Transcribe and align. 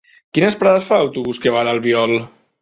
Quines 0.37 0.55
parades 0.61 0.87
fa 0.87 0.99
l'autobús 1.01 1.41
que 1.45 1.55
va 1.57 1.61
a 1.61 1.69
l'Albiol? 1.69 2.17